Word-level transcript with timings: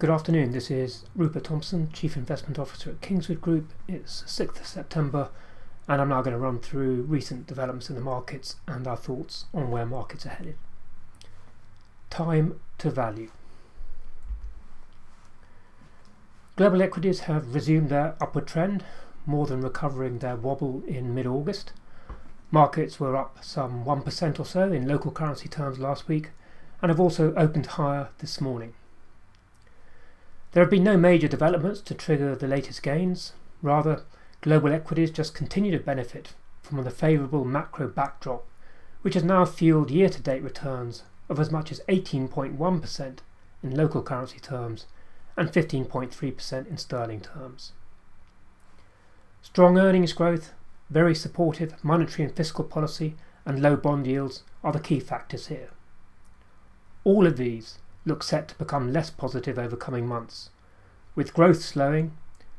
Good 0.00 0.08
afternoon, 0.08 0.52
this 0.52 0.70
is 0.70 1.04
Rupert 1.14 1.44
Thompson, 1.44 1.90
Chief 1.92 2.16
Investment 2.16 2.58
Officer 2.58 2.88
at 2.88 3.02
Kingswood 3.02 3.42
Group. 3.42 3.70
It's 3.86 4.22
6th 4.22 4.58
of 4.58 4.66
September, 4.66 5.28
and 5.86 6.00
I'm 6.00 6.08
now 6.08 6.22
going 6.22 6.32
to 6.32 6.38
run 6.38 6.58
through 6.58 7.02
recent 7.02 7.46
developments 7.46 7.90
in 7.90 7.96
the 7.96 8.00
markets 8.00 8.56
and 8.66 8.86
our 8.86 8.96
thoughts 8.96 9.44
on 9.52 9.70
where 9.70 9.84
markets 9.84 10.24
are 10.24 10.30
headed. 10.30 10.56
Time 12.08 12.58
to 12.78 12.90
value. 12.90 13.30
Global 16.56 16.80
equities 16.80 17.20
have 17.20 17.54
resumed 17.54 17.90
their 17.90 18.16
upward 18.22 18.46
trend, 18.46 18.86
more 19.26 19.46
than 19.46 19.60
recovering 19.60 20.20
their 20.20 20.36
wobble 20.36 20.82
in 20.86 21.14
mid 21.14 21.26
August. 21.26 21.74
Markets 22.50 22.98
were 22.98 23.16
up 23.16 23.44
some 23.44 23.84
1% 23.84 24.40
or 24.40 24.46
so 24.46 24.72
in 24.72 24.88
local 24.88 25.10
currency 25.10 25.46
terms 25.46 25.78
last 25.78 26.08
week 26.08 26.30
and 26.80 26.88
have 26.88 27.00
also 27.00 27.34
opened 27.34 27.66
higher 27.66 28.08
this 28.20 28.40
morning. 28.40 28.72
There 30.52 30.62
have 30.64 30.70
been 30.70 30.84
no 30.84 30.96
major 30.96 31.28
developments 31.28 31.80
to 31.82 31.94
trigger 31.94 32.34
the 32.34 32.48
latest 32.48 32.82
gains. 32.82 33.34
Rather, 33.62 34.02
global 34.40 34.72
equities 34.72 35.10
just 35.10 35.34
continue 35.34 35.70
to 35.70 35.84
benefit 35.84 36.34
from 36.62 36.82
the 36.82 36.90
favourable 36.90 37.44
macro 37.44 37.86
backdrop, 37.86 38.44
which 39.02 39.14
has 39.14 39.22
now 39.22 39.44
fueled 39.44 39.90
year 39.90 40.08
to 40.08 40.20
date 40.20 40.42
returns 40.42 41.04
of 41.28 41.38
as 41.38 41.52
much 41.52 41.70
as 41.70 41.80
18.1% 41.88 43.18
in 43.62 43.76
local 43.76 44.02
currency 44.02 44.40
terms 44.40 44.86
and 45.36 45.52
15.3% 45.52 46.66
in 46.66 46.76
sterling 46.76 47.20
terms. 47.20 47.72
Strong 49.42 49.78
earnings 49.78 50.12
growth, 50.12 50.52
very 50.90 51.14
supportive 51.14 51.82
monetary 51.84 52.24
and 52.24 52.36
fiscal 52.36 52.64
policy, 52.64 53.14
and 53.46 53.62
low 53.62 53.76
bond 53.76 54.06
yields 54.06 54.42
are 54.64 54.72
the 54.72 54.80
key 54.80 54.98
factors 54.98 55.46
here. 55.46 55.70
All 57.04 57.26
of 57.26 57.36
these 57.36 57.78
look 58.06 58.22
set 58.22 58.48
to 58.48 58.58
become 58.58 58.92
less 58.92 59.10
positive 59.10 59.58
over 59.58 59.76
coming 59.76 60.06
months, 60.06 60.50
with 61.14 61.34
growth 61.34 61.62
slowing, 61.62 62.16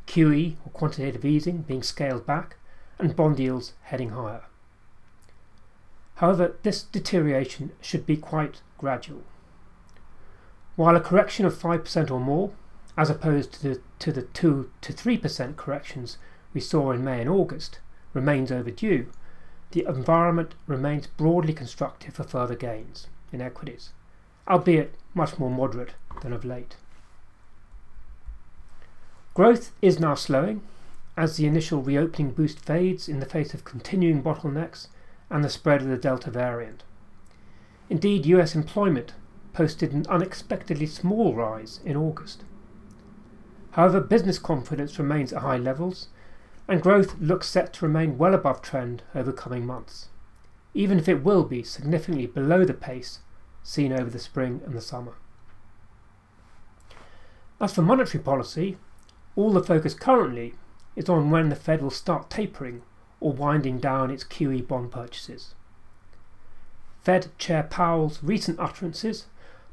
QE 0.07 0.55
or 0.65 0.71
quantitative 0.71 1.25
easing 1.25 1.61
being 1.61 1.83
scaled 1.83 2.25
back, 2.25 2.57
and 2.99 3.15
bond 3.15 3.39
yields 3.39 3.73
heading 3.83 4.09
higher. 4.09 4.43
However, 6.15 6.55
this 6.61 6.83
deterioration 6.83 7.71
should 7.81 8.05
be 8.05 8.17
quite 8.17 8.61
gradual. 8.77 9.23
While 10.75 10.95
a 10.95 11.01
correction 11.01 11.45
of 11.45 11.55
5% 11.55 12.11
or 12.11 12.19
more, 12.19 12.51
as 12.97 13.09
opposed 13.09 13.53
to 13.53 13.61
the, 13.61 13.81
to 13.99 14.11
the 14.11 14.21
2 14.21 14.69
to 14.81 14.93
3% 14.93 15.55
corrections 15.55 16.17
we 16.53 16.61
saw 16.61 16.91
in 16.91 17.03
May 17.03 17.21
and 17.21 17.29
August, 17.29 17.79
remains 18.13 18.51
overdue, 18.51 19.07
the 19.71 19.85
environment 19.87 20.53
remains 20.67 21.07
broadly 21.07 21.53
constructive 21.53 22.13
for 22.13 22.23
further 22.23 22.55
gains 22.55 23.07
in 23.31 23.41
equities 23.41 23.91
albeit 24.47 24.95
much 25.13 25.37
more 25.37 25.49
moderate 25.49 25.93
than 26.21 26.33
of 26.33 26.45
late. 26.45 26.75
Growth 29.33 29.71
is 29.81 29.99
now 29.99 30.15
slowing 30.15 30.61
as 31.15 31.37
the 31.37 31.45
initial 31.45 31.81
reopening 31.81 32.31
boost 32.31 32.59
fades 32.59 33.07
in 33.07 33.19
the 33.19 33.25
face 33.25 33.53
of 33.53 33.63
continuing 33.63 34.23
bottlenecks 34.23 34.87
and 35.29 35.43
the 35.43 35.49
spread 35.49 35.81
of 35.81 35.87
the 35.87 35.97
Delta 35.97 36.29
variant. 36.29 36.83
Indeed, 37.89 38.25
US 38.25 38.55
employment 38.55 39.13
posted 39.53 39.91
an 39.93 40.05
unexpectedly 40.09 40.85
small 40.85 41.35
rise 41.35 41.79
in 41.85 41.95
August. 41.95 42.43
However, 43.71 44.01
business 44.01 44.39
confidence 44.39 44.99
remains 44.99 45.31
at 45.31 45.41
high 45.41 45.57
levels, 45.57 46.09
and 46.67 46.81
growth 46.81 47.15
looks 47.19 47.47
set 47.47 47.73
to 47.73 47.85
remain 47.85 48.17
well 48.17 48.33
above 48.33 48.61
trend 48.61 49.03
over 49.15 49.31
coming 49.31 49.65
months, 49.65 50.09
even 50.73 50.99
if 50.99 51.07
it 51.07 51.23
will 51.23 51.43
be 51.43 51.63
significantly 51.63 52.27
below 52.27 52.65
the 52.65 52.73
pace 52.73 53.19
seen 53.63 53.91
over 53.91 54.09
the 54.09 54.19
spring 54.19 54.61
and 54.65 54.73
the 54.73 54.81
summer. 54.81 55.13
As 57.59 57.73
for 57.73 57.81
monetary 57.81 58.23
policy, 58.23 58.77
all 59.35 59.51
the 59.51 59.63
focus 59.63 59.93
currently 59.93 60.55
is 60.95 61.09
on 61.09 61.29
when 61.29 61.49
the 61.49 61.55
Fed 61.55 61.81
will 61.81 61.91
start 61.91 62.29
tapering 62.29 62.81
or 63.19 63.33
winding 63.33 63.79
down 63.79 64.09
its 64.09 64.23
QE 64.23 64.67
bond 64.67 64.91
purchases. 64.91 65.53
Fed 67.03 67.31
Chair 67.37 67.63
Powell's 67.63 68.21
recent 68.23 68.59
utterances 68.59 69.25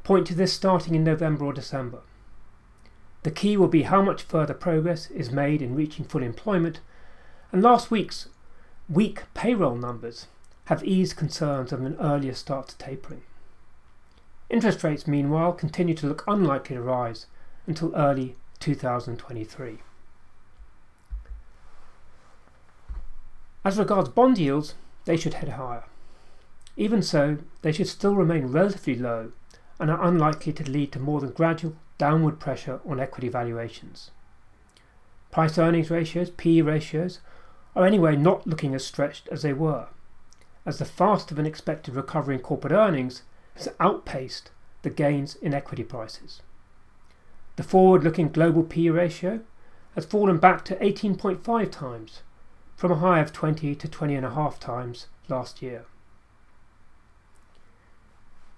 point 0.04 0.26
to 0.26 0.34
this 0.34 0.52
starting 0.52 0.94
in 0.94 1.04
November 1.04 1.44
or 1.44 1.52
December. 1.52 2.00
The 3.22 3.30
key 3.30 3.56
will 3.56 3.68
be 3.68 3.82
how 3.82 4.00
much 4.00 4.22
further 4.22 4.54
progress 4.54 5.10
is 5.10 5.30
made 5.30 5.60
in 5.60 5.74
reaching 5.74 6.04
full 6.04 6.22
employment, 6.22 6.80
and 7.52 7.62
last 7.62 7.90
week's 7.90 8.28
weak 8.88 9.24
payroll 9.34 9.74
numbers 9.74 10.26
have 10.66 10.84
eased 10.84 11.16
concerns 11.16 11.72
of 11.72 11.80
an 11.82 11.96
earlier 11.98 12.34
start 12.34 12.68
to 12.68 12.78
tapering. 12.78 13.22
Interest 14.50 14.82
rates, 14.82 15.06
meanwhile, 15.06 15.52
continue 15.52 15.94
to 15.94 16.06
look 16.06 16.24
unlikely 16.26 16.76
to 16.76 16.82
rise 16.82 17.26
until 17.66 17.94
early 17.94 18.36
2023. 18.60 19.78
As 23.64 23.78
regards 23.78 24.08
bond 24.08 24.38
yields, 24.38 24.74
they 25.04 25.16
should 25.16 25.34
head 25.34 25.50
higher. 25.50 25.84
Even 26.76 27.02
so, 27.02 27.38
they 27.62 27.72
should 27.72 27.88
still 27.88 28.14
remain 28.14 28.46
relatively 28.46 28.94
low 28.94 29.32
and 29.78 29.90
are 29.90 30.02
unlikely 30.02 30.52
to 30.54 30.70
lead 30.70 30.92
to 30.92 31.00
more 31.00 31.20
than 31.20 31.30
gradual 31.30 31.74
downward 31.98 32.40
pressure 32.40 32.80
on 32.88 33.00
equity 33.00 33.28
valuations. 33.28 34.10
Price 35.30 35.58
earnings 35.58 35.90
ratios, 35.90 36.30
PE 36.30 36.62
ratios, 36.62 37.20
are 37.76 37.84
anyway 37.84 38.16
not 38.16 38.46
looking 38.46 38.74
as 38.74 38.84
stretched 38.84 39.28
as 39.28 39.42
they 39.42 39.52
were, 39.52 39.88
as 40.64 40.78
the 40.78 40.84
faster 40.84 41.34
than 41.34 41.46
expected 41.46 41.94
recovery 41.94 42.36
in 42.36 42.40
corporate 42.40 42.72
earnings 42.72 43.22
has 43.58 43.68
outpaced 43.80 44.50
the 44.82 44.90
gains 44.90 45.34
in 45.36 45.52
equity 45.52 45.82
prices. 45.82 46.42
The 47.56 47.64
forward 47.64 48.04
looking 48.04 48.28
global 48.28 48.62
PE 48.62 48.88
ratio 48.88 49.40
has 49.96 50.06
fallen 50.06 50.38
back 50.38 50.64
to 50.66 50.76
18.5 50.76 51.70
times 51.72 52.22
from 52.76 52.92
a 52.92 52.96
high 52.96 53.18
of 53.18 53.32
20 53.32 53.74
to 53.74 53.88
20.5 53.88 54.58
times 54.60 55.08
last 55.28 55.60
year. 55.60 55.84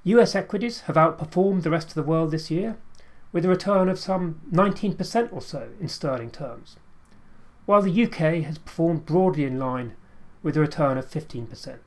US 0.05 0.35
equities 0.35 0.81
have 0.83 0.97
outperformed 0.97 1.63
the 1.63 1.71
rest 1.71 1.89
of 1.89 1.95
the 1.95 2.03
world 2.03 2.31
this 2.31 2.51
year 2.51 2.77
with 3.33 3.47
a 3.47 3.49
return 3.49 3.89
of 3.89 3.99
some 3.99 4.43
19% 4.53 5.33
or 5.33 5.41
so 5.41 5.71
in 5.81 5.89
sterling 5.89 6.31
terms, 6.31 6.77
while 7.65 7.81
the 7.81 8.05
UK 8.05 8.45
has 8.45 8.59
performed 8.59 9.07
broadly 9.07 9.45
in 9.45 9.59
line 9.59 9.95
with 10.43 10.57
a 10.57 10.61
return 10.61 10.99
of 10.99 11.09
15%. 11.09 11.79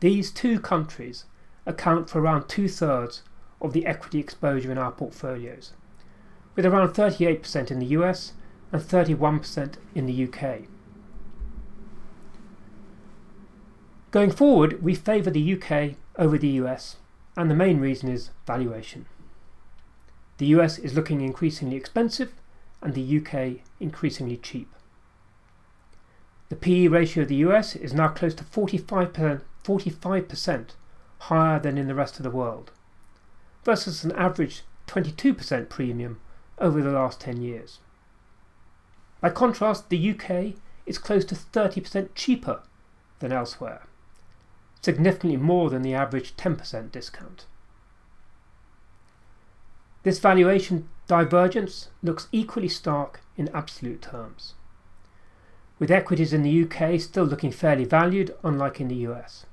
These 0.00 0.30
two 0.30 0.60
countries 0.60 1.24
account 1.66 2.08
for 2.08 2.20
around 2.20 2.48
two 2.48 2.68
thirds 2.68 3.22
of 3.60 3.72
the 3.72 3.86
equity 3.86 4.18
exposure 4.18 4.70
in 4.70 4.78
our 4.78 4.92
portfolios, 4.92 5.72
with 6.54 6.64
around 6.64 6.90
38% 6.90 7.70
in 7.70 7.80
the 7.80 7.86
US 7.86 8.32
and 8.72 8.80
31% 8.80 9.74
in 9.94 10.06
the 10.06 10.24
UK. 10.24 10.68
Going 14.10 14.30
forward, 14.30 14.82
we 14.82 14.94
favour 14.94 15.30
the 15.30 15.54
UK 15.54 15.96
over 16.16 16.38
the 16.38 16.48
US, 16.62 16.96
and 17.36 17.50
the 17.50 17.54
main 17.54 17.80
reason 17.80 18.08
is 18.08 18.30
valuation. 18.46 19.06
The 20.38 20.46
US 20.46 20.78
is 20.78 20.94
looking 20.94 21.20
increasingly 21.20 21.76
expensive, 21.76 22.32
and 22.80 22.94
the 22.94 23.18
UK 23.18 23.62
increasingly 23.80 24.36
cheap. 24.36 24.72
The 26.48 26.56
PE 26.56 26.86
ratio 26.88 27.22
of 27.22 27.28
the 27.28 27.36
US 27.36 27.74
is 27.74 27.92
now 27.92 28.08
close 28.08 28.34
to 28.34 28.44
45%, 28.44 29.42
45% 29.64 30.70
higher 31.18 31.58
than 31.58 31.78
in 31.78 31.88
the 31.88 31.94
rest 31.94 32.18
of 32.18 32.22
the 32.22 32.30
world, 32.30 32.72
versus 33.64 34.04
an 34.04 34.12
average 34.12 34.62
22% 34.86 35.68
premium 35.68 36.20
over 36.58 36.82
the 36.82 36.92
last 36.92 37.20
10 37.20 37.42
years. 37.42 37.80
By 39.20 39.30
contrast, 39.30 39.88
the 39.88 40.10
UK 40.10 40.54
is 40.84 40.98
close 40.98 41.24
to 41.26 41.34
30% 41.34 42.10
cheaper 42.14 42.62
than 43.18 43.32
elsewhere, 43.32 43.86
significantly 44.80 45.36
more 45.36 45.70
than 45.70 45.82
the 45.82 45.94
average 45.94 46.36
10% 46.36 46.92
discount. 46.92 47.46
This 50.02 50.20
valuation 50.20 50.88
divergence 51.08 51.88
looks 52.02 52.28
equally 52.30 52.68
stark 52.68 53.20
in 53.36 53.48
absolute 53.48 54.02
terms, 54.02 54.54
with 55.78 55.90
equities 55.90 56.32
in 56.32 56.42
the 56.42 56.64
UK 56.64 57.00
still 57.00 57.24
looking 57.24 57.50
fairly 57.50 57.84
valued, 57.84 58.34
unlike 58.44 58.80
in 58.80 58.88
the 58.88 58.94
US. 59.08 59.46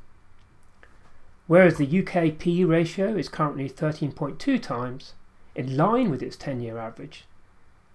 Whereas 1.48 1.78
the 1.78 2.00
UK 2.00 2.38
PE 2.40 2.64
ratio 2.64 3.16
is 3.16 3.28
currently 3.28 3.70
13.2 3.70 4.62
times, 4.62 5.14
in 5.56 5.76
line 5.76 6.10
with 6.10 6.24
its 6.24 6.38
10 6.38 6.62
year 6.62 6.78
average, 6.78 7.26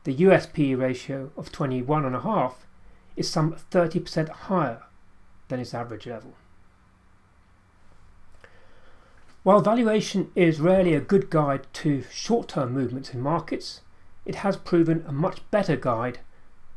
the 0.04 0.12
US 0.12 0.46
PE 0.46 0.74
ratio 0.74 1.30
of 1.36 1.50
21.5 1.50 2.54
is 3.16 3.28
some 3.28 3.56
30% 3.70 4.28
higher 4.28 4.82
than 5.48 5.60
its 5.60 5.74
average 5.74 6.06
level. 6.06 6.34
While 9.42 9.60
valuation 9.60 10.30
is 10.34 10.60
rarely 10.60 10.94
a 10.94 11.00
good 11.00 11.30
guide 11.30 11.66
to 11.74 12.04
short 12.10 12.48
term 12.48 12.72
movements 12.72 13.14
in 13.14 13.20
markets, 13.20 13.80
it 14.26 14.36
has 14.36 14.56
proven 14.58 15.04
a 15.06 15.12
much 15.12 15.40
better 15.50 15.76
guide 15.76 16.20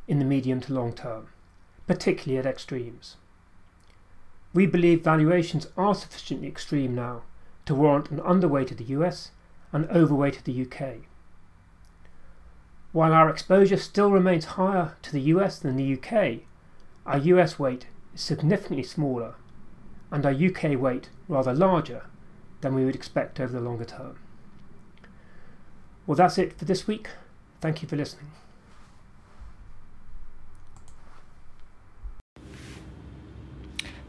in 0.07 0.19
the 0.19 0.25
medium 0.25 0.62
to 0.62 0.73
long 0.73 0.94
term, 0.94 1.27
particularly 1.85 2.38
at 2.38 2.45
extremes. 2.45 3.18
We 4.53 4.65
believe 4.65 5.03
valuations 5.03 5.68
are 5.77 5.95
sufficiently 5.95 6.48
extreme 6.48 6.94
now 6.94 7.21
to 7.65 7.75
warrant 7.75 8.12
an 8.12 8.19
underweight 8.19 8.71
of 8.71 8.77
the 8.77 8.94
US 8.95 9.31
and 9.71 9.89
overweight 9.89 10.38
of 10.38 10.44
the 10.44 10.62
UK, 10.65 11.06
While 12.92 13.13
our 13.13 13.30
exposure 13.30 13.77
still 13.77 14.12
remains 14.12 14.44
higher 14.59 14.98
to 15.03 15.12
the 15.13 15.21
US 15.21 15.59
than 15.59 15.77
the 15.77 15.94
UK, 15.94 16.42
our 17.06 17.18
US 17.19 17.57
weight 17.57 17.88
is 18.13 18.21
significantly 18.21 18.83
smaller 18.83 19.36
and 20.12 20.25
our 20.25 20.33
UK 20.33 20.77
weight 20.77 21.09
rather 21.30 21.54
larger 21.54 22.04
than 22.59 22.75
we 22.75 22.83
would 22.83 22.95
expect 22.95 23.39
over 23.39 23.54
the 23.54 23.62
longer 23.62 23.86
term. 23.86 24.18
Well, 26.06 26.18
that's 26.18 26.38
it 26.38 26.57
for 26.57 26.65
this 26.65 26.88
week. 26.88 27.07
Thank 27.62 27.81
you 27.81 27.88
for 27.88 27.95
listening. 27.95 28.31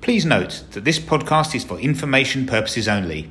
Please 0.02 0.26
note 0.26 0.64
that 0.72 0.82
this 0.82 0.98
podcast 0.98 1.54
is 1.54 1.62
for 1.62 1.78
information 1.78 2.44
purposes 2.44 2.88
only. 2.88 3.30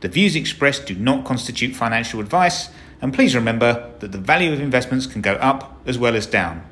The 0.00 0.08
views 0.08 0.34
expressed 0.34 0.86
do 0.86 0.94
not 0.94 1.26
constitute 1.26 1.76
financial 1.76 2.20
advice, 2.20 2.70
and 3.02 3.12
please 3.12 3.34
remember 3.34 3.92
that 3.98 4.12
the 4.12 4.18
value 4.18 4.50
of 4.50 4.58
investments 4.58 5.06
can 5.06 5.20
go 5.20 5.34
up 5.34 5.78
as 5.84 5.98
well 5.98 6.16
as 6.16 6.26
down. 6.26 6.64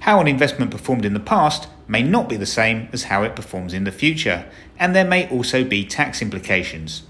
How 0.00 0.20
an 0.20 0.28
investment 0.28 0.70
performed 0.70 1.06
in 1.06 1.14
the 1.14 1.18
past 1.18 1.66
may 1.88 2.02
not 2.02 2.28
be 2.28 2.36
the 2.36 2.44
same 2.44 2.90
as 2.92 3.04
how 3.04 3.22
it 3.22 3.34
performs 3.34 3.72
in 3.72 3.84
the 3.84 3.90
future, 3.90 4.44
and 4.78 4.94
there 4.94 5.06
may 5.06 5.30
also 5.30 5.64
be 5.64 5.86
tax 5.86 6.20
implications. 6.20 7.04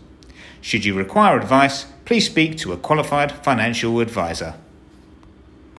Should 0.61 0.85
you 0.85 0.95
require 0.95 1.37
advice, 1.37 1.87
please 2.05 2.27
speak 2.27 2.57
to 2.59 2.73
a 2.73 2.77
qualified 2.77 3.33
financial 3.33 3.99
advisor. 3.99 4.55